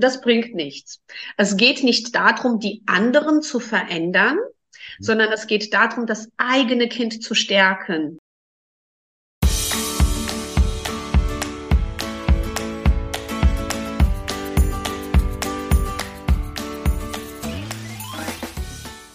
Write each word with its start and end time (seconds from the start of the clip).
das 0.00 0.20
bringt 0.20 0.54
nichts. 0.54 1.00
Es 1.36 1.56
geht 1.56 1.82
nicht 1.82 2.14
darum, 2.14 2.58
die 2.58 2.82
anderen 2.86 3.42
zu 3.42 3.60
verändern, 3.60 4.36
mhm. 4.36 5.02
sondern 5.02 5.32
es 5.32 5.46
geht 5.46 5.72
darum, 5.72 6.06
das 6.06 6.28
eigene 6.36 6.88
Kind 6.88 7.22
zu 7.22 7.34
stärken. 7.34 8.18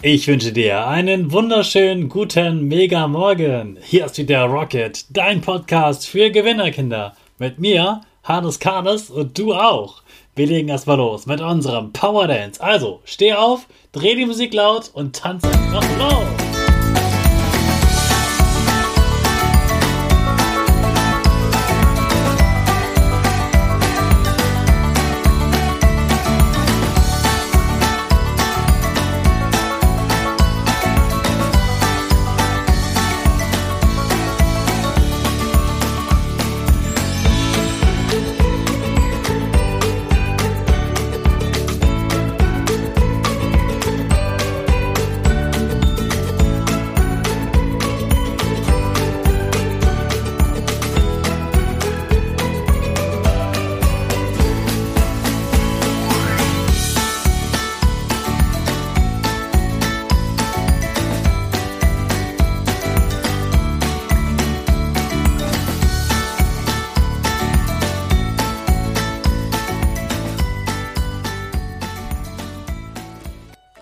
Ich 0.08 0.28
wünsche 0.28 0.52
dir 0.52 0.86
einen 0.86 1.32
wunderschönen 1.32 2.08
guten 2.08 2.68
Mega 2.68 3.08
Morgen. 3.08 3.76
Hier 3.82 4.06
ist 4.06 4.18
wieder 4.18 4.44
Rocket, 4.44 5.04
dein 5.10 5.40
Podcast 5.40 6.06
für 6.06 6.30
Gewinnerkinder. 6.30 7.16
Mit 7.38 7.58
mir, 7.58 8.02
Hannes 8.22 8.60
Karnes 8.60 9.10
und 9.10 9.36
du 9.36 9.52
auch. 9.52 10.02
Wir 10.36 10.46
legen 10.46 10.68
erstmal 10.68 10.98
los 10.98 11.24
mit 11.24 11.40
unserem 11.40 11.94
Power 11.94 12.28
Dance. 12.28 12.62
Also, 12.62 13.00
steh 13.06 13.32
auf, 13.32 13.66
dreh 13.92 14.14
die 14.16 14.26
Musik 14.26 14.52
laut 14.52 14.90
und 14.92 15.16
tanze 15.16 15.48
einfach 15.48 15.98
los. 15.98 16.55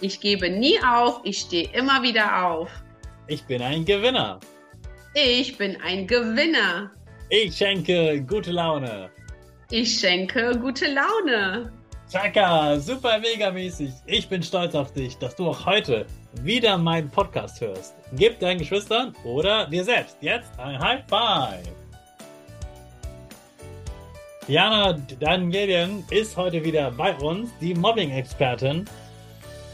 Ich 0.00 0.20
gebe 0.20 0.48
nie 0.48 0.78
auf. 0.82 1.20
Ich 1.24 1.40
stehe 1.40 1.68
immer 1.72 2.02
wieder 2.02 2.46
auf. 2.46 2.70
Ich 3.26 3.44
bin 3.44 3.60
ein 3.60 3.84
Gewinner. 3.84 4.40
Ich 5.14 5.58
bin 5.58 5.76
ein 5.82 6.06
Gewinner. 6.06 6.90
Ich 7.28 7.56
schenke 7.56 8.20
gute 8.22 8.52
Laune. 8.52 9.10
Ich 9.70 10.00
schenke 10.00 10.58
gute 10.58 10.86
Laune. 10.86 11.72
Chaka, 12.10 12.78
super 12.80 13.18
mega 13.20 13.52
mäßig. 13.52 13.92
Ich 14.06 14.28
bin 14.28 14.42
stolz 14.42 14.74
auf 14.74 14.92
dich, 14.92 15.16
dass 15.18 15.36
du 15.36 15.48
auch 15.48 15.64
heute 15.64 16.06
wieder 16.42 16.76
meinen 16.76 17.08
Podcast 17.08 17.60
hörst. 17.60 17.94
Gib 18.14 18.40
deinen 18.40 18.58
Geschwistern 18.58 19.14
oder 19.22 19.66
dir 19.66 19.84
selbst 19.84 20.16
jetzt 20.20 20.50
ein 20.58 20.78
High 20.80 21.04
Five. 21.08 21.72
Jana 24.48 24.98
Danielien 25.20 26.04
ist 26.10 26.36
heute 26.36 26.64
wieder 26.64 26.90
bei 26.90 27.14
uns, 27.14 27.50
die 27.60 27.74
Mobbing-Expertin. 27.74 28.86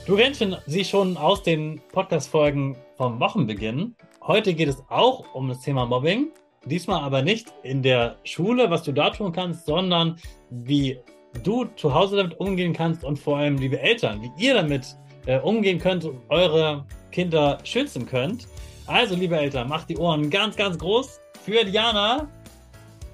Du 0.07 0.15
kennst 0.15 0.41
sie 0.67 0.85
schon 0.85 1.17
aus 1.17 1.43
den 1.43 1.81
Podcast-Folgen 1.91 2.77
vom 2.97 3.19
Wochenbeginn. 3.19 3.97
Heute 4.25 4.55
geht 4.55 4.69
es 4.69 4.81
auch 4.89 5.35
um 5.35 5.49
das 5.49 5.63
Thema 5.63 5.85
Mobbing. 5.85 6.29
Diesmal 6.65 7.03
aber 7.03 7.23
nicht 7.23 7.53
in 7.65 7.83
der 7.83 8.17
Schule, 8.23 8.71
was 8.71 8.85
du 8.85 8.93
da 8.93 9.11
tun 9.11 9.33
kannst, 9.33 9.67
sondern 9.67 10.17
wie 10.51 11.01
du 11.43 11.65
zu 11.75 11.93
Hause 11.93 12.19
damit 12.19 12.39
umgehen 12.39 12.73
kannst 12.73 13.03
und 13.03 13.19
vor 13.19 13.39
allem, 13.39 13.57
liebe 13.57 13.81
Eltern, 13.81 14.23
wie 14.23 14.47
ihr 14.47 14.55
damit 14.55 14.97
äh, 15.27 15.41
umgehen 15.41 15.81
könnt 15.81 16.05
und 16.05 16.21
eure 16.29 16.87
Kinder 17.11 17.59
schützen 17.65 18.07
könnt. 18.07 18.47
Also, 18.87 19.17
liebe 19.17 19.37
Eltern, 19.37 19.69
macht 19.69 19.91
die 19.91 19.97
Ohren 19.97 20.31
ganz, 20.31 20.55
ganz 20.55 20.79
groß 20.79 21.19
für 21.45 21.65
Diana. 21.65 22.29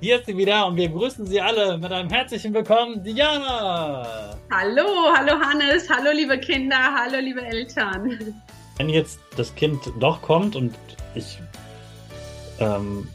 Hier 0.02 0.18
ist 0.18 0.26
sie 0.26 0.36
wieder 0.36 0.66
und 0.66 0.74
wir 0.74 0.88
grüßen 0.88 1.24
Sie 1.26 1.40
alle 1.40 1.78
mit 1.78 1.92
einem 1.92 2.10
herzlichen 2.10 2.52
Willkommen, 2.52 3.04
Diana. 3.04 4.36
Hallo, 4.50 5.14
hallo 5.16 5.38
Hannes, 5.38 5.88
hallo 5.88 6.10
liebe 6.12 6.36
Kinder, 6.40 6.76
hallo 6.76 7.20
liebe 7.20 7.40
Eltern 7.40 8.34
wenn 8.78 8.88
jetzt 8.88 9.20
das 9.36 9.54
Kind 9.54 9.78
doch 10.00 10.20
kommt 10.20 10.56
und 10.56 10.74
ich, 11.14 11.38
ähm, 12.58 13.06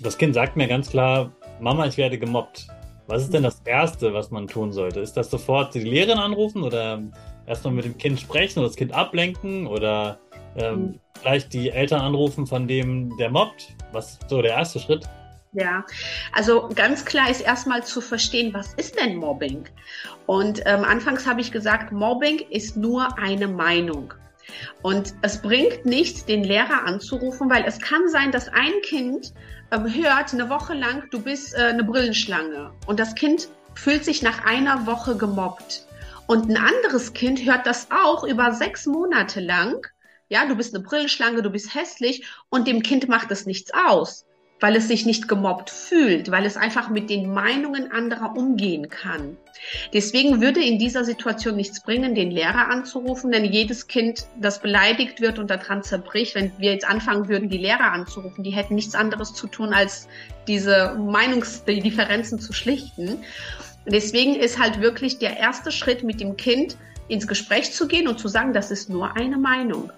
das 0.00 0.16
Kind 0.18 0.34
sagt 0.34 0.56
mir 0.56 0.68
ganz 0.68 0.90
klar, 0.90 1.32
Mama, 1.58 1.86
ich 1.86 1.96
werde 1.96 2.16
gemobbt. 2.16 2.68
Was 3.08 3.22
ist 3.22 3.34
denn 3.34 3.42
das 3.42 3.60
Erste, 3.64 4.14
was 4.14 4.30
man 4.30 4.46
tun 4.46 4.72
sollte? 4.72 5.00
Ist 5.00 5.16
das 5.16 5.32
sofort 5.32 5.74
die 5.74 5.80
Lehrerin 5.80 6.18
anrufen 6.18 6.62
oder 6.62 7.02
erstmal 7.44 7.74
mit 7.74 7.86
dem 7.86 7.98
Kind 7.98 8.20
sprechen 8.20 8.60
oder 8.60 8.68
das 8.68 8.76
Kind 8.76 8.92
ablenken 8.92 9.66
oder 9.66 10.20
ähm, 10.56 10.80
mhm. 10.80 11.00
vielleicht 11.20 11.52
die 11.52 11.70
Eltern 11.70 12.02
anrufen 12.02 12.46
von 12.46 12.68
dem, 12.68 13.16
der 13.16 13.30
mobbt? 13.30 13.74
Was 13.90 14.12
ist 14.12 14.30
so 14.30 14.40
der 14.42 14.52
erste 14.52 14.78
Schritt? 14.78 15.08
Ja, 15.52 15.84
also 16.32 16.68
ganz 16.76 17.04
klar 17.04 17.28
ist 17.28 17.40
erstmal 17.40 17.82
zu 17.82 18.00
verstehen, 18.00 18.54
was 18.54 18.72
ist 18.74 18.96
denn 19.00 19.16
Mobbing? 19.16 19.68
Und 20.26 20.62
ähm, 20.64 20.84
anfangs 20.84 21.26
habe 21.26 21.40
ich 21.40 21.50
gesagt, 21.50 21.90
Mobbing 21.90 22.38
ist 22.50 22.76
nur 22.76 23.18
eine 23.18 23.48
Meinung. 23.48 24.14
Und 24.82 25.12
es 25.22 25.42
bringt 25.42 25.84
nichts, 25.84 26.24
den 26.24 26.44
Lehrer 26.44 26.84
anzurufen, 26.86 27.50
weil 27.50 27.64
es 27.64 27.80
kann 27.80 28.08
sein, 28.08 28.30
dass 28.30 28.48
ein 28.48 28.72
Kind 28.82 29.32
ähm, 29.72 29.92
hört 29.92 30.32
eine 30.32 30.48
Woche 30.48 30.74
lang, 30.74 31.08
du 31.10 31.20
bist 31.20 31.54
äh, 31.54 31.62
eine 31.62 31.82
Brillenschlange. 31.82 32.70
Und 32.86 33.00
das 33.00 33.16
Kind 33.16 33.48
fühlt 33.74 34.04
sich 34.04 34.22
nach 34.22 34.44
einer 34.44 34.86
Woche 34.86 35.16
gemobbt. 35.16 35.84
Und 36.28 36.48
ein 36.48 36.58
anderes 36.58 37.12
Kind 37.12 37.44
hört 37.44 37.66
das 37.66 37.88
auch 37.90 38.22
über 38.22 38.52
sechs 38.52 38.86
Monate 38.86 39.40
lang. 39.40 39.84
Ja, 40.28 40.46
du 40.46 40.54
bist 40.54 40.76
eine 40.76 40.84
Brillenschlange, 40.84 41.42
du 41.42 41.50
bist 41.50 41.74
hässlich 41.74 42.24
und 42.50 42.68
dem 42.68 42.84
Kind 42.84 43.08
macht 43.08 43.32
es 43.32 43.46
nichts 43.46 43.72
aus 43.74 44.26
weil 44.60 44.76
es 44.76 44.88
sich 44.88 45.06
nicht 45.06 45.26
gemobbt 45.26 45.70
fühlt, 45.70 46.30
weil 46.30 46.44
es 46.44 46.56
einfach 46.56 46.90
mit 46.90 47.10
den 47.10 47.32
Meinungen 47.32 47.90
anderer 47.90 48.36
umgehen 48.36 48.88
kann. 48.88 49.36
Deswegen 49.92 50.40
würde 50.40 50.62
in 50.62 50.78
dieser 50.78 51.04
Situation 51.04 51.56
nichts 51.56 51.82
bringen, 51.82 52.14
den 52.14 52.30
Lehrer 52.30 52.70
anzurufen, 52.70 53.32
denn 53.32 53.44
jedes 53.44 53.88
Kind, 53.88 54.26
das 54.38 54.60
beleidigt 54.60 55.20
wird 55.20 55.38
und 55.38 55.50
daran 55.50 55.82
zerbricht, 55.82 56.34
wenn 56.34 56.52
wir 56.58 56.72
jetzt 56.72 56.88
anfangen 56.88 57.28
würden, 57.28 57.48
die 57.48 57.58
Lehrer 57.58 57.92
anzurufen, 57.92 58.44
die 58.44 58.50
hätten 58.50 58.74
nichts 58.74 58.94
anderes 58.94 59.34
zu 59.34 59.46
tun, 59.46 59.72
als 59.72 60.08
diese 60.46 60.94
Meinungsdifferenzen 60.98 62.38
zu 62.38 62.52
schlichten. 62.52 63.18
Deswegen 63.86 64.36
ist 64.36 64.58
halt 64.58 64.80
wirklich 64.80 65.18
der 65.18 65.38
erste 65.38 65.72
Schritt 65.72 66.02
mit 66.02 66.20
dem 66.20 66.36
Kind 66.36 66.76
ins 67.08 67.26
Gespräch 67.26 67.72
zu 67.72 67.88
gehen 67.88 68.08
und 68.08 68.18
zu 68.18 68.28
sagen, 68.28 68.52
das 68.52 68.70
ist 68.70 68.88
nur 68.88 69.16
eine 69.16 69.36
Meinung. 69.36 69.90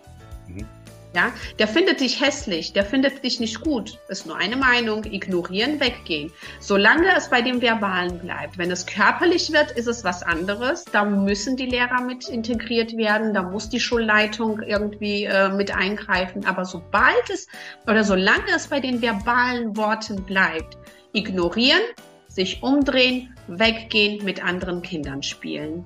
Mhm. 0.48 0.66
Ja, 1.14 1.30
der 1.58 1.68
findet 1.68 2.00
dich 2.00 2.22
hässlich, 2.22 2.72
der 2.72 2.86
findet 2.86 3.22
dich 3.22 3.38
nicht 3.38 3.60
gut. 3.60 3.98
Ist 4.08 4.26
nur 4.26 4.36
eine 4.36 4.56
Meinung. 4.56 5.04
Ignorieren, 5.04 5.78
weggehen. 5.78 6.32
Solange 6.58 7.14
es 7.14 7.28
bei 7.28 7.42
dem 7.42 7.60
Verbalen 7.60 8.18
bleibt. 8.18 8.56
Wenn 8.56 8.70
es 8.70 8.86
körperlich 8.86 9.52
wird, 9.52 9.72
ist 9.72 9.88
es 9.88 10.04
was 10.04 10.22
anderes. 10.22 10.84
Da 10.90 11.04
müssen 11.04 11.56
die 11.56 11.66
Lehrer 11.66 12.00
mit 12.00 12.30
integriert 12.30 12.96
werden. 12.96 13.34
Da 13.34 13.42
muss 13.42 13.68
die 13.68 13.80
Schulleitung 13.80 14.62
irgendwie 14.62 15.24
äh, 15.24 15.50
mit 15.50 15.74
eingreifen. 15.74 16.46
Aber 16.46 16.64
sobald 16.64 17.28
es 17.28 17.46
oder 17.86 18.04
solange 18.04 18.50
es 18.56 18.68
bei 18.68 18.80
den 18.80 19.02
verbalen 19.02 19.76
Worten 19.76 20.22
bleibt, 20.24 20.78
ignorieren, 21.12 21.82
sich 22.28 22.62
umdrehen, 22.62 23.36
weggehen, 23.48 24.24
mit 24.24 24.42
anderen 24.42 24.80
Kindern 24.80 25.22
spielen. 25.22 25.84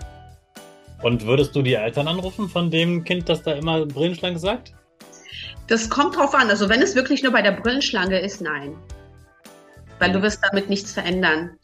Und 1.03 1.27
würdest 1.27 1.55
du 1.57 1.63
die 1.63 1.75
Eltern 1.75 2.07
anrufen 2.07 2.49
von 2.49 2.71
dem 2.71 3.03
Kind, 3.03 3.29
das 3.29 3.43
da 3.43 3.53
immer 3.53 3.85
Brillenschlange 3.87 4.39
sagt? 4.39 4.73
Das 5.67 5.91
kommt 5.91 6.17
drauf 6.17 6.35
an. 6.35 6.49
Also 6.49 6.69
wenn 6.69 6.83
es 6.83 6.95
wirklich 6.95 7.23
nur 7.23 7.33
bei 7.33 7.43
der 7.43 7.53
Brillenschlange 7.53 8.21
ist, 8.21 8.41
nein. 8.41 8.77
Weil 9.99 10.13
du 10.13 10.23
wirst 10.23 10.41
damit 10.43 10.69
nichts 10.69 10.93
verändern. 10.93 11.59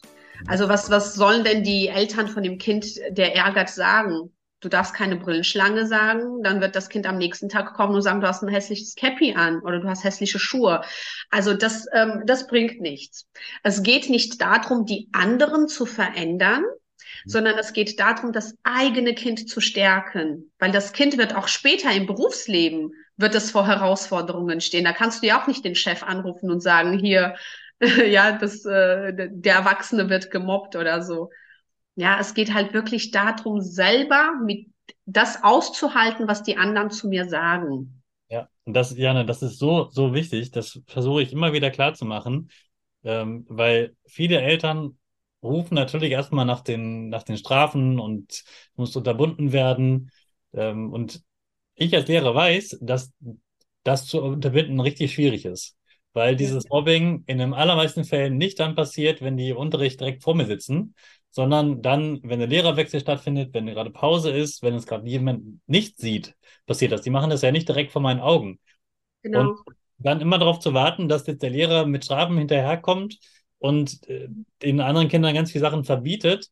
Also 0.49 0.69
was, 0.69 0.91
was 0.91 1.15
sollen 1.15 1.45
denn 1.45 1.63
die 1.63 1.89
Eltern 1.89 2.29
von 2.29 2.43
dem 2.43 2.59
Kind, 2.59 2.87
der 3.11 3.37
ärgert, 3.37 3.69
sagen? 3.69 4.33
Du 4.61 4.69
darfst 4.69 4.95
keine 4.95 5.17
Brillenschlange 5.17 5.87
sagen, 5.87 6.43
dann 6.45 6.61
wird 6.61 6.77
das 6.77 6.89
Kind 6.89 7.05
am 7.07 7.19
nächsten 7.19 7.49
Tag 7.49 7.75
kommen 7.75 7.97
und 7.97 8.03
sagen, 8.03 8.21
du 8.21 8.29
hast 8.29 8.43
ein 8.43 8.49
hässliches 8.49 8.95
Cappy 8.95 9.35
an 9.35 9.61
oder 9.61 9.81
du 9.81 9.89
hast 9.89 10.05
hässliche 10.05 10.39
Schuhe. 10.39 10.83
Also 11.31 11.53
das, 11.53 11.87
ähm, 11.93 12.23
das 12.27 12.47
bringt 12.47 12.81
nichts. 12.81 13.29
Es 13.65 13.83
geht 13.83 14.09
nicht 14.09 14.41
darum, 14.41 14.87
die 14.87 15.09
anderen 15.13 15.67
zu 15.67 15.85
verändern, 15.85 16.65
sondern 17.25 17.59
es 17.59 17.73
geht 17.73 17.99
darum, 17.99 18.33
das 18.33 18.55
eigene 18.63 19.15
Kind 19.15 19.49
zu 19.49 19.61
stärken, 19.61 20.53
weil 20.61 20.71
das 20.71 20.93
Kind 20.93 21.19
wird 21.19 21.35
auch 21.35 21.49
später 21.49 21.91
im 21.93 22.07
Berufsleben 22.07 22.93
wird 23.17 23.35
es 23.35 23.51
vor 23.51 23.67
Herausforderungen 23.67 24.61
stehen. 24.61 24.85
Da 24.85 24.93
kannst 24.93 25.23
du 25.23 25.27
ja 25.27 25.41
auch 25.41 25.47
nicht 25.47 25.65
den 25.65 25.75
Chef 25.75 26.03
anrufen 26.03 26.51
und 26.51 26.61
sagen, 26.61 26.99
hier, 26.99 27.37
ja, 28.07 28.33
das, 28.33 28.65
äh, 28.65 29.13
der 29.31 29.55
Erwachsene 29.55 30.09
wird 30.09 30.31
gemobbt 30.31 30.77
oder 30.77 31.03
so. 31.03 31.31
Ja, 31.95 32.19
es 32.19 32.35
geht 32.35 32.55
halt 32.55 32.73
wirklich 32.73 33.11
darum, 33.11 33.61
selber 33.61 34.33
mit 34.45 34.69
das 35.05 35.43
auszuhalten, 35.43 36.29
was 36.29 36.43
die 36.43 36.57
anderen 36.57 36.91
zu 36.91 37.09
mir 37.09 37.29
sagen. 37.29 38.03
Ja, 38.29 38.49
und 38.65 38.75
das, 38.75 38.97
Jana, 38.97 39.25
das 39.25 39.43
ist 39.43 39.59
so, 39.59 39.89
so 39.91 40.15
wichtig. 40.15 40.51
Das 40.51 40.81
versuche 40.87 41.23
ich 41.23 41.33
immer 41.33 41.53
wieder 41.53 41.71
klar 41.71 41.95
zu 41.95 42.05
machen, 42.05 42.51
ähm, 43.05 43.45
weil 43.49 43.95
viele 44.07 44.41
Eltern 44.41 44.99
rufen 45.43 45.75
natürlich 45.75 46.13
erstmal 46.13 46.45
nach 46.45 46.61
den, 46.61 47.09
nach 47.09 47.25
den 47.25 47.37
Strafen 47.37 47.99
und 47.99 48.45
muss 48.75 48.97
unterbunden 48.97 49.53
werden. 49.53 50.11
Ähm, 50.55 50.93
und 50.93 51.23
ich 51.75 51.95
als 51.95 52.09
Lehrer 52.09 52.35
weiß, 52.35 52.79
dass 52.81 53.13
das 53.83 54.07
zu 54.07 54.23
unterbinden 54.23 54.81
richtig 54.81 55.15
schwierig 55.15 55.45
ist. 55.45 55.77
Weil 56.15 56.37
dieses 56.37 56.69
Mobbing 56.69 57.25
in 57.27 57.39
den 57.39 57.55
allermeisten 57.55 58.05
Fällen 58.05 58.37
nicht 58.37 58.61
dann 58.61 58.75
passiert, 58.75 59.23
wenn 59.23 59.37
die 59.37 59.49
im 59.49 59.57
Unterricht 59.57 59.99
direkt 59.99 60.23
vor 60.23 60.35
mir 60.35 60.45
sitzen, 60.45 60.95
sondern 61.31 61.81
dann, 61.81 62.21
wenn 62.23 62.39
der 62.39 62.49
Lehrerwechsel 62.49 63.01
stattfindet, 63.01 63.55
wenn 63.55 63.67
gerade 63.67 63.91
Pause 63.91 64.31
ist, 64.31 64.63
wenn 64.63 64.75
es 64.75 64.87
gerade 64.87 65.09
jemand 65.09 65.61
nicht 65.67 65.99
sieht, 65.99 66.37
passiert 66.67 66.93
das. 66.93 67.01
Die 67.01 67.11
machen 67.11 67.31
das 67.31 67.41
ja 67.41 67.51
nicht 67.51 67.67
direkt 67.67 67.93
vor 67.93 68.03
meinen 68.03 68.21
Augen. 68.21 68.59
Genau. 69.23 69.41
Und 69.41 69.59
dann 69.97 70.21
immer 70.21 70.39
darauf 70.39 70.59
zu 70.59 70.75
warten, 70.75 71.09
dass 71.09 71.27
jetzt 71.27 71.43
der 71.43 71.51
Lehrer 71.51 71.87
mit 71.87 72.05
Strafen 72.05 72.37
hinterherkommt 72.37 73.19
und 73.59 74.07
äh, 74.09 74.29
den 74.61 74.81
anderen 74.81 75.09
Kindern 75.09 75.35
ganz 75.35 75.53
viele 75.53 75.63
Sachen 75.63 75.85
verbietet, 75.85 76.51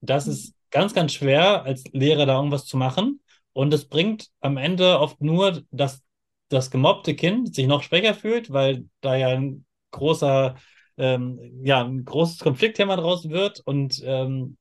das 0.00 0.26
mhm. 0.26 0.32
ist 0.32 0.54
ganz, 0.70 0.92
ganz 0.92 1.12
schwer, 1.12 1.62
als 1.62 1.84
Lehrer 1.92 2.26
da 2.26 2.36
irgendwas 2.36 2.66
zu 2.66 2.76
machen. 2.76 3.17
Und 3.58 3.74
es 3.74 3.86
bringt 3.86 4.28
am 4.38 4.56
Ende 4.56 5.00
oft 5.00 5.20
nur, 5.20 5.64
dass 5.72 6.00
das 6.48 6.70
gemobbte 6.70 7.16
Kind 7.16 7.56
sich 7.56 7.66
noch 7.66 7.82
schwächer 7.82 8.14
fühlt, 8.14 8.52
weil 8.52 8.84
da 9.00 9.16
ja 9.16 9.30
ein 9.30 9.66
großer, 9.90 10.54
ähm, 10.96 11.40
ja, 11.64 11.84
ein 11.84 12.04
großes 12.04 12.38
Konfliktthema 12.38 12.94
draus 12.94 13.30
wird 13.30 13.58
und 13.66 14.00
ähm, 14.04 14.58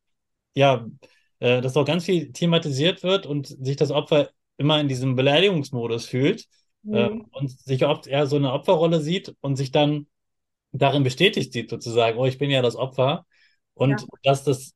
ja, 0.55 0.87
äh, 1.37 1.61
dass 1.61 1.77
auch 1.77 1.85
ganz 1.85 2.05
viel 2.05 2.31
thematisiert 2.31 3.03
wird 3.03 3.27
und 3.27 3.45
sich 3.45 3.75
das 3.75 3.91
Opfer 3.91 4.31
immer 4.57 4.79
in 4.79 4.87
diesem 4.87 5.15
Beleidigungsmodus 5.15 6.07
fühlt 6.07 6.45
mhm. 6.81 6.95
äh, 6.95 7.09
und 7.33 7.51
sich 7.51 7.85
oft 7.85 8.07
eher 8.07 8.25
so 8.25 8.37
eine 8.37 8.51
Opferrolle 8.51 8.99
sieht 8.99 9.35
und 9.41 9.57
sich 9.57 9.69
dann 9.69 10.07
darin 10.71 11.03
bestätigt 11.03 11.53
sieht, 11.53 11.69
sozusagen, 11.69 12.17
oh, 12.17 12.25
ich 12.25 12.39
bin 12.39 12.49
ja 12.49 12.63
das 12.63 12.75
Opfer. 12.75 13.27
Und 13.75 14.01
ja. 14.01 14.07
dass 14.23 14.43
das, 14.43 14.73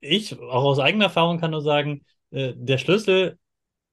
ich 0.00 0.40
auch 0.40 0.64
aus 0.64 0.78
eigener 0.78 1.04
Erfahrung 1.04 1.38
kann 1.38 1.50
nur 1.50 1.60
sagen, 1.60 2.06
äh, 2.30 2.54
der 2.56 2.78
Schlüssel 2.78 3.36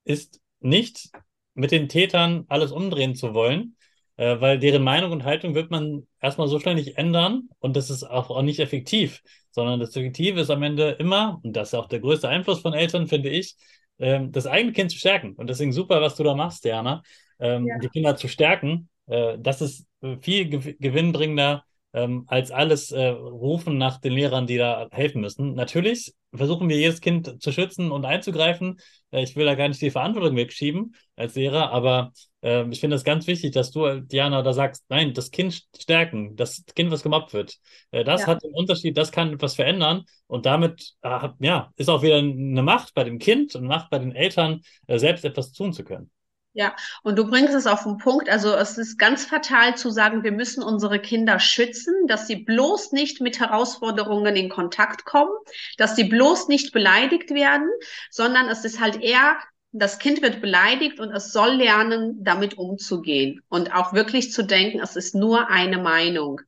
ist 0.08 0.40
nicht 0.60 1.10
mit 1.54 1.72
den 1.72 1.90
Tätern 1.90 2.46
alles 2.48 2.72
umdrehen 2.72 3.16
zu 3.16 3.34
wollen, 3.34 3.76
äh, 4.18 4.40
weil 4.40 4.60
deren 4.60 4.84
Meinung 4.84 5.12
und 5.12 5.24
Haltung 5.24 5.56
wird 5.56 5.72
man 5.72 6.08
erstmal 6.22 6.48
so 6.48 6.60
schnell 6.60 6.76
nicht 6.76 6.98
ändern 6.98 7.50
und 7.60 7.76
das 7.76 7.90
ist 7.90 8.04
auch, 8.04 8.30
auch 8.30 8.42
nicht 8.42 8.60
effektiv, 8.60 9.22
sondern 9.52 9.80
das 9.80 9.96
Effektive 9.96 10.42
ist 10.42 10.50
am 10.50 10.64
Ende 10.64 10.92
immer, 10.92 11.40
und 11.44 11.54
das 11.56 11.70
ist 11.70 11.74
auch 11.74 11.88
der 11.88 12.00
größte 12.00 12.30
Einfluss 12.30 12.62
von 12.62 12.74
Eltern, 12.74 13.08
finde 13.08 13.30
ich, 13.30 13.56
ähm, 14.00 14.32
das 14.32 14.48
eigene 14.48 14.74
Kind 14.74 14.92
zu 14.92 14.98
stärken. 14.98 15.34
Und 15.34 15.50
deswegen 15.50 15.72
super, 15.72 16.02
was 16.02 16.16
du 16.16 16.24
da 16.24 16.36
machst, 16.36 16.64
Diana, 16.64 17.02
ähm, 17.40 17.68
ja. 17.68 17.80
die 17.80 17.90
Kinder 17.90 18.16
zu 18.16 18.28
stärken. 18.28 18.90
Äh, 19.08 19.38
das 19.40 19.62
ist 19.62 19.88
äh, 20.02 20.18
viel 20.22 20.50
gewinnbringender 20.50 21.64
ähm, 21.98 22.26
als 22.28 22.52
alles 22.52 22.92
äh, 22.92 23.08
rufen 23.08 23.78
nach 23.78 24.00
den 24.00 24.14
Lehrern, 24.14 24.46
die 24.46 24.58
da 24.58 24.88
helfen 24.92 25.22
müssen. 25.22 25.56
Natürlich 25.56 26.14
versuchen 26.34 26.70
wir 26.70 26.78
jedes 26.78 27.02
Kind 27.02 27.42
zu 27.42 27.52
schützen 27.52 27.92
und 27.92 28.06
einzugreifen. 28.06 28.80
Äh, 29.12 29.24
ich 29.24 29.36
will 29.36 29.46
da 29.46 29.56
gar 29.56 29.68
nicht 29.68 29.82
die 29.82 29.90
Verantwortung 29.90 30.36
wegschieben 30.36 30.96
als 31.16 31.36
Lehrer, 31.36 31.72
aber 31.72 32.12
äh, 32.44 32.70
ich 32.70 32.80
finde 32.80 32.96
es 32.96 33.04
ganz 33.04 33.26
wichtig, 33.26 33.52
dass 33.54 33.72
du, 33.72 34.02
Diana, 34.02 34.44
da 34.44 34.54
sagst, 34.54 34.86
nein, 34.90 35.14
das 35.14 35.32
Kind 35.32 35.64
stärken, 35.76 36.36
das 36.36 36.64
Kind, 36.76 36.92
was 36.92 37.02
gemobbt 37.02 37.34
wird, 37.34 37.58
äh, 37.92 38.04
das 38.04 38.22
ja. 38.22 38.28
hat 38.28 38.44
einen 38.44 38.54
Unterschied, 38.54 38.96
das 38.96 39.12
kann 39.12 39.34
etwas 39.34 39.56
verändern 39.56 40.04
und 40.28 40.46
damit 40.46 40.94
äh, 41.02 41.30
ja, 41.40 41.72
ist 41.78 41.90
auch 41.90 42.04
wieder 42.04 42.18
eine 42.18 42.62
Macht 42.62 42.94
bei 42.94 43.04
dem 43.06 43.18
Kind 43.18 43.56
und 43.56 43.66
Macht 43.66 43.90
bei 43.90 43.98
den 43.98 44.14
Eltern, 44.14 44.62
äh, 44.86 45.00
selbst 45.00 45.26
etwas 45.26 45.52
tun 45.52 45.74
zu 45.74 45.84
können. 45.84 46.12
Ja, 46.58 46.76
und 47.04 47.20
du 47.20 47.30
bringst 47.30 47.54
es 47.54 47.68
auf 47.68 47.84
den 47.84 48.00
Punkt. 48.00 48.30
Also 48.30 48.52
es 48.56 48.80
ist 48.80 48.98
ganz 48.98 49.26
fatal 49.26 49.78
zu 49.78 49.92
sagen, 49.92 50.24
wir 50.24 50.32
müssen 50.32 50.64
unsere 50.64 51.00
Kinder 51.00 51.40
schützen, 51.40 51.94
dass 52.08 52.26
sie 52.26 52.38
bloß 52.38 52.94
nicht 52.94 53.22
mit 53.22 53.40
Herausforderungen 53.40 54.36
in 54.36 54.50
Kontakt 54.50 55.06
kommen, 55.06 55.30
dass 55.78 55.96
sie 55.96 56.06
bloß 56.06 56.48
nicht 56.48 56.74
beleidigt 56.74 57.30
werden, 57.30 57.70
sondern 58.10 58.50
es 58.50 58.66
ist 58.66 58.80
halt 58.80 59.04
eher, 59.04 59.38
das 59.72 60.00
Kind 60.00 60.24
wird 60.24 60.42
beleidigt 60.42 61.00
und 61.00 61.12
es 61.12 61.32
soll 61.32 61.52
lernen, 61.58 62.24
damit 62.24 62.58
umzugehen 62.58 63.44
und 63.50 63.72
auch 63.76 63.94
wirklich 63.94 64.34
zu 64.34 64.42
denken, 64.42 64.80
es 64.80 64.96
ist 64.96 65.14
nur 65.14 65.52
eine 65.52 65.78
Meinung 65.78 66.42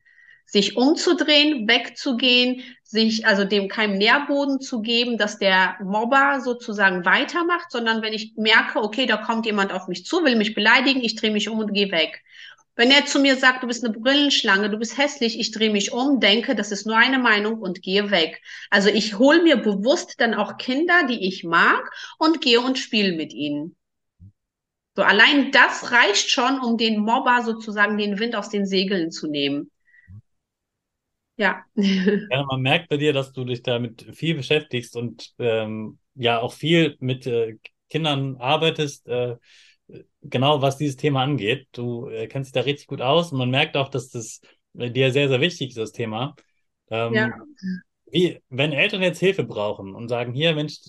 sich 0.49 0.75
umzudrehen, 0.75 1.67
wegzugehen, 1.67 2.63
sich 2.83 3.27
also 3.27 3.43
dem 3.43 3.67
keinem 3.67 3.99
Nährboden 3.99 4.59
zu 4.59 4.81
geben, 4.81 5.17
dass 5.17 5.37
der 5.37 5.77
Mobber 5.83 6.41
sozusagen 6.43 7.05
weitermacht, 7.05 7.71
sondern 7.71 8.01
wenn 8.01 8.13
ich 8.13 8.33
merke, 8.35 8.79
okay, 8.79 9.05
da 9.05 9.17
kommt 9.17 9.45
jemand 9.45 9.71
auf 9.71 9.87
mich 9.87 10.05
zu, 10.05 10.23
will 10.23 10.35
mich 10.35 10.55
beleidigen, 10.55 11.03
ich 11.03 11.15
drehe 11.15 11.31
mich 11.31 11.49
um 11.49 11.59
und 11.59 11.73
gehe 11.73 11.91
weg. 11.91 12.23
Wenn 12.75 12.89
er 12.89 13.05
zu 13.05 13.19
mir 13.19 13.35
sagt, 13.35 13.61
du 13.61 13.67
bist 13.67 13.83
eine 13.83 13.93
Brillenschlange, 13.93 14.69
du 14.69 14.77
bist 14.77 14.97
hässlich, 14.97 15.39
ich 15.39 15.51
drehe 15.51 15.69
mich 15.69 15.91
um, 15.91 16.19
denke, 16.19 16.55
das 16.55 16.71
ist 16.71 16.87
nur 16.87 16.97
eine 16.97 17.19
Meinung 17.19 17.59
und 17.59 17.83
gehe 17.83 18.09
weg. 18.09 18.41
Also 18.71 18.89
ich 18.89 19.19
hole 19.19 19.43
mir 19.43 19.57
bewusst 19.57 20.15
dann 20.17 20.33
auch 20.33 20.57
Kinder, 20.57 21.05
die 21.07 21.27
ich 21.27 21.43
mag 21.43 21.91
und 22.17 22.41
gehe 22.41 22.61
und 22.61 22.79
spiele 22.79 23.15
mit 23.15 23.33
ihnen. 23.33 23.75
So 24.95 25.03
allein 25.03 25.51
das 25.51 25.91
reicht 25.91 26.29
schon, 26.31 26.59
um 26.59 26.77
den 26.77 26.99
Mobber 26.99 27.43
sozusagen 27.43 27.97
den 27.97 28.17
Wind 28.17 28.35
aus 28.35 28.49
den 28.49 28.65
Segeln 28.65 29.11
zu 29.11 29.27
nehmen. 29.27 29.69
Ja. 31.39 31.63
ja. 31.75 32.43
Man 32.43 32.61
merkt 32.61 32.89
bei 32.89 32.97
dir, 32.97 33.13
dass 33.13 33.31
du 33.31 33.45
dich 33.45 33.63
damit 33.63 34.05
viel 34.13 34.35
beschäftigst 34.35 34.95
und 34.97 35.33
ähm, 35.39 35.97
ja 36.15 36.39
auch 36.39 36.51
viel 36.51 36.97
mit 36.99 37.25
äh, 37.25 37.55
Kindern 37.89 38.35
arbeitest, 38.35 39.07
äh, 39.07 39.37
genau 40.21 40.61
was 40.61 40.77
dieses 40.77 40.97
Thema 40.97 41.23
angeht. 41.23 41.69
Du 41.71 42.09
äh, 42.09 42.27
kennst 42.27 42.49
dich 42.49 42.61
da 42.61 42.65
richtig 42.65 42.87
gut 42.87 43.01
aus 43.01 43.31
und 43.31 43.37
man 43.37 43.49
merkt 43.49 43.77
auch, 43.77 43.87
dass 43.87 44.09
das 44.09 44.41
äh, 44.77 44.91
dir 44.91 45.13
sehr, 45.13 45.29
sehr 45.29 45.39
wichtig 45.39 45.69
ist, 45.69 45.77
das 45.77 45.93
Thema. 45.93 46.35
Ähm, 46.91 47.13
ja. 47.13 47.29
Wie, 48.11 48.41
wenn 48.49 48.73
Eltern 48.73 49.01
jetzt 49.01 49.19
Hilfe 49.19 49.45
brauchen 49.45 49.95
und 49.95 50.09
sagen, 50.09 50.33
hier, 50.33 50.53
Mensch, 50.53 50.79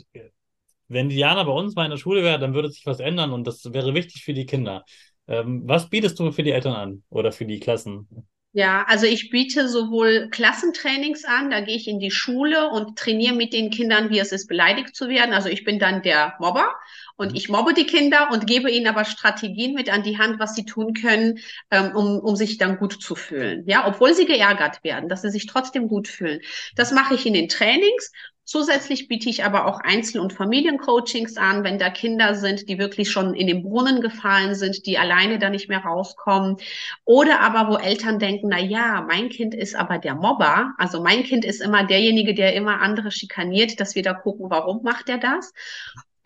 wenn 0.88 1.10
Diana 1.10 1.44
bei 1.44 1.52
uns 1.52 1.76
mal 1.76 1.84
in 1.84 1.90
der 1.90 1.98
Schule 1.98 2.24
wäre, 2.24 2.40
dann 2.40 2.54
würde 2.54 2.70
sich 2.70 2.84
was 2.86 2.98
ändern 2.98 3.32
und 3.32 3.46
das 3.46 3.72
wäre 3.72 3.94
wichtig 3.94 4.24
für 4.24 4.34
die 4.34 4.46
Kinder. 4.46 4.84
Ähm, 5.28 5.62
was 5.64 5.88
bietest 5.88 6.18
du 6.18 6.32
für 6.32 6.42
die 6.42 6.50
Eltern 6.50 6.74
an 6.74 7.04
oder 7.08 7.30
für 7.30 7.46
die 7.46 7.60
Klassen? 7.60 8.08
Ja, 8.52 8.84
also 8.88 9.06
ich 9.06 9.30
biete 9.30 9.68
sowohl 9.68 10.28
Klassentrainings 10.28 11.24
an, 11.24 11.50
da 11.50 11.60
gehe 11.60 11.76
ich 11.76 11.86
in 11.86 12.00
die 12.00 12.10
Schule 12.10 12.68
und 12.70 12.98
trainiere 12.98 13.36
mit 13.36 13.52
den 13.52 13.70
Kindern, 13.70 14.10
wie 14.10 14.18
es 14.18 14.32
ist, 14.32 14.48
beleidigt 14.48 14.96
zu 14.96 15.08
werden. 15.08 15.32
Also 15.32 15.48
ich 15.48 15.62
bin 15.62 15.78
dann 15.78 16.02
der 16.02 16.34
Mobber 16.40 16.74
und 17.16 17.30
mhm. 17.30 17.36
ich 17.36 17.48
mobbe 17.48 17.74
die 17.74 17.86
Kinder 17.86 18.30
und 18.32 18.48
gebe 18.48 18.68
ihnen 18.68 18.88
aber 18.88 19.04
Strategien 19.04 19.72
mit 19.72 19.88
an 19.88 20.02
die 20.02 20.18
Hand, 20.18 20.40
was 20.40 20.56
sie 20.56 20.64
tun 20.64 20.94
können, 20.94 21.38
ähm, 21.70 21.94
um, 21.94 22.18
um 22.18 22.34
sich 22.34 22.58
dann 22.58 22.76
gut 22.78 23.00
zu 23.00 23.14
fühlen. 23.14 23.62
Ja, 23.68 23.86
obwohl 23.86 24.14
sie 24.14 24.26
geärgert 24.26 24.82
werden, 24.82 25.08
dass 25.08 25.22
sie 25.22 25.30
sich 25.30 25.46
trotzdem 25.46 25.86
gut 25.86 26.08
fühlen. 26.08 26.40
Das 26.74 26.90
mache 26.90 27.14
ich 27.14 27.26
in 27.26 27.34
den 27.34 27.48
Trainings 27.48 28.10
Zusätzlich 28.50 29.06
biete 29.06 29.30
ich 29.30 29.44
aber 29.44 29.64
auch 29.64 29.78
Einzel- 29.78 30.20
und 30.20 30.32
Familiencoachings 30.32 31.36
an, 31.36 31.62
wenn 31.62 31.78
da 31.78 31.88
Kinder 31.88 32.34
sind, 32.34 32.68
die 32.68 32.78
wirklich 32.78 33.08
schon 33.08 33.32
in 33.32 33.46
den 33.46 33.62
Brunnen 33.62 34.00
gefallen 34.00 34.56
sind, 34.56 34.86
die 34.86 34.98
alleine 34.98 35.38
da 35.38 35.50
nicht 35.50 35.68
mehr 35.68 35.84
rauskommen. 35.84 36.56
Oder 37.04 37.38
aber 37.42 37.72
wo 37.72 37.76
Eltern 37.76 38.18
denken, 38.18 38.48
na 38.48 38.58
ja, 38.58 39.02
mein 39.06 39.28
Kind 39.28 39.54
ist 39.54 39.76
aber 39.76 39.98
der 39.98 40.16
Mobber. 40.16 40.74
Also 40.78 41.00
mein 41.00 41.22
Kind 41.22 41.44
ist 41.44 41.62
immer 41.62 41.84
derjenige, 41.84 42.34
der 42.34 42.54
immer 42.56 42.80
andere 42.80 43.12
schikaniert, 43.12 43.78
dass 43.78 43.94
wir 43.94 44.02
da 44.02 44.14
gucken, 44.14 44.50
warum 44.50 44.82
macht 44.82 45.08
er 45.08 45.18
das? 45.18 45.52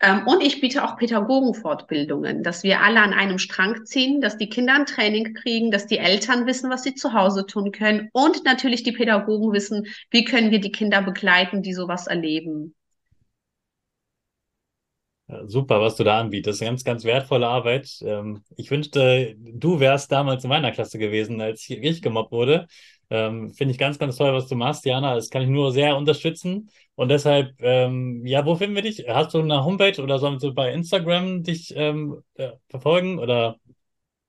Ähm, 0.01 0.27
und 0.27 0.41
ich 0.41 0.59
biete 0.59 0.83
auch 0.83 0.97
Pädagogenfortbildungen, 0.97 2.43
dass 2.43 2.63
wir 2.63 2.81
alle 2.81 3.01
an 3.01 3.13
einem 3.13 3.39
Strang 3.39 3.85
ziehen, 3.85 4.21
dass 4.21 4.37
die 4.37 4.49
Kinder 4.49 4.75
ein 4.75 4.85
Training 4.85 5.33
kriegen, 5.33 5.71
dass 5.71 5.87
die 5.87 5.97
Eltern 5.97 6.45
wissen, 6.45 6.69
was 6.69 6.83
sie 6.83 6.95
zu 6.95 7.13
Hause 7.13 7.45
tun 7.45 7.71
können 7.71 8.09
und 8.11 8.43
natürlich 8.43 8.83
die 8.83 8.91
Pädagogen 8.91 9.53
wissen, 9.53 9.87
wie 10.11 10.25
können 10.25 10.51
wir 10.51 10.59
die 10.59 10.71
Kinder 10.71 11.01
begleiten, 11.01 11.61
die 11.61 11.73
sowas 11.73 12.07
erleben. 12.07 12.75
Super, 15.47 15.81
was 15.81 15.95
du 15.95 16.03
da 16.03 16.19
anbietest. 16.19 16.61
Ganz, 16.61 16.83
ganz 16.83 17.03
wertvolle 17.03 17.47
Arbeit. 17.47 17.97
Ähm, 18.01 18.43
ich 18.57 18.69
wünschte, 18.69 19.35
du 19.37 19.79
wärst 19.79 20.11
damals 20.11 20.43
in 20.43 20.49
meiner 20.49 20.71
Klasse 20.71 20.99
gewesen, 20.99 21.41
als 21.41 21.67
ich 21.67 22.01
gemobbt 22.03 22.31
wurde. 22.31 22.67
Ähm, 23.09 23.53
Finde 23.53 23.71
ich 23.71 23.77
ganz, 23.77 23.99
ganz 23.99 24.17
toll, 24.17 24.33
was 24.33 24.47
du 24.47 24.55
machst, 24.55 24.85
Jana. 24.85 25.15
Das 25.15 25.29
kann 25.29 25.41
ich 25.41 25.49
nur 25.49 25.71
sehr 25.71 25.95
unterstützen. 25.95 26.69
Und 26.95 27.09
deshalb, 27.09 27.53
ähm, 27.59 28.25
ja, 28.25 28.45
wo 28.45 28.55
finden 28.55 28.75
wir 28.75 28.81
dich? 28.81 29.05
Hast 29.07 29.33
du 29.33 29.39
eine 29.39 29.63
Homepage 29.63 30.01
oder 30.01 30.19
sollen 30.19 30.41
wir 30.41 30.53
bei 30.53 30.71
Instagram 30.71 31.43
dich 31.43 31.73
ähm, 31.75 32.21
äh, 32.35 32.51
verfolgen? 32.69 33.19
Oder 33.19 33.57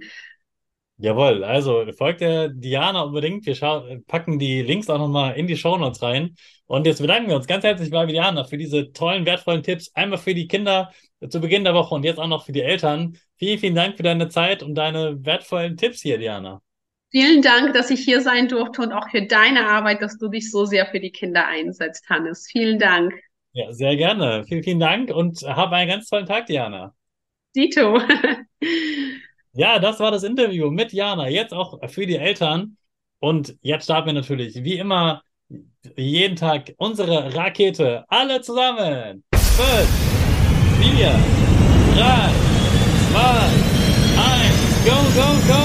Jawohl, 0.97 1.43
also 1.43 1.85
folgt 1.97 2.21
der 2.21 2.49
Diana 2.49 3.01
unbedingt. 3.01 3.45
Wir 3.45 4.03
packen 4.05 4.37
die 4.37 4.61
Links 4.61 4.89
auch 4.89 4.99
nochmal 4.99 5.35
in 5.35 5.47
die 5.47 5.57
Show 5.57 5.77
Notes 5.77 6.01
rein. 6.03 6.35
Und 6.65 6.85
jetzt 6.85 7.01
bedanken 7.01 7.29
wir 7.29 7.35
uns 7.35 7.47
ganz 7.47 7.63
herzlich 7.63 7.89
bei 7.89 8.05
Diana 8.05 8.43
für 8.43 8.57
diese 8.57 8.91
tollen, 8.93 9.25
wertvollen 9.25 9.63
Tipps. 9.63 9.91
Einmal 9.95 10.19
für 10.19 10.33
die 10.33 10.47
Kinder 10.47 10.91
zu 11.27 11.41
Beginn 11.41 11.63
der 11.63 11.73
Woche 11.73 11.95
und 11.95 12.03
jetzt 12.03 12.19
auch 12.19 12.27
noch 12.27 12.45
für 12.45 12.51
die 12.51 12.61
Eltern. 12.61 13.17
Vielen, 13.37 13.59
vielen 13.59 13.75
Dank 13.75 13.97
für 13.97 14.03
deine 14.03 14.29
Zeit 14.29 14.61
und 14.61 14.75
deine 14.75 15.25
wertvollen 15.25 15.77
Tipps 15.77 16.01
hier, 16.01 16.19
Diana. 16.19 16.61
Vielen 17.09 17.41
Dank, 17.41 17.73
dass 17.73 17.89
ich 17.89 18.01
hier 18.01 18.21
sein 18.21 18.47
durfte 18.47 18.81
und 18.81 18.91
auch 18.91 19.09
für 19.09 19.23
deine 19.23 19.67
Arbeit, 19.67 20.01
dass 20.01 20.17
du 20.17 20.29
dich 20.29 20.49
so 20.49 20.65
sehr 20.65 20.85
für 20.87 20.99
die 20.99 21.11
Kinder 21.11 21.45
einsetzt, 21.45 22.09
Hannes. 22.09 22.47
Vielen 22.51 22.79
Dank. 22.79 23.13
Ja, 23.51 23.71
sehr 23.71 23.95
gerne. 23.95 24.45
Vielen, 24.47 24.63
vielen 24.63 24.79
Dank 24.79 25.11
und 25.11 25.41
hab 25.43 25.71
einen 25.71 25.89
ganz 25.89 26.07
tollen 26.09 26.25
Tag, 26.25 26.47
Diana. 26.47 26.95
Dito. 27.55 27.99
ja, 29.53 29.79
das 29.79 29.99
war 29.99 30.11
das 30.11 30.23
Interview 30.23 30.69
mit 30.69 30.93
Jana. 30.93 31.29
Jetzt 31.29 31.53
auch 31.53 31.79
für 31.89 32.05
die 32.05 32.17
Eltern. 32.17 32.77
Und 33.19 33.55
jetzt 33.61 33.85
starten 33.85 34.07
wir 34.07 34.13
natürlich, 34.13 34.63
wie 34.63 34.77
immer, 34.77 35.21
jeden 35.95 36.35
Tag 36.35 36.73
unsere 36.77 37.33
Rakete. 37.33 38.05
Alle 38.07 38.41
zusammen. 38.41 39.23
Fünf, 39.35 39.89
vier, 40.81 41.11
drei, 41.95 42.29
zwei, 43.11 43.47
eins, 44.17 44.85
go, 44.85 44.95
go, 45.15 45.27
go! 45.47 45.62